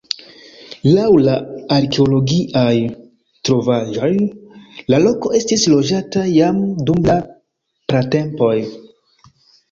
Laŭ 0.91 1.01
la 1.25 1.33
arkeologiaj 1.73 2.71
trovaĵoj 3.49 4.09
la 4.93 4.99
loko 5.03 5.31
estis 5.41 5.65
loĝata 5.73 6.23
jam 6.37 6.63
dum 6.87 7.03
la 7.11 7.19
pratempoj. 7.93 8.55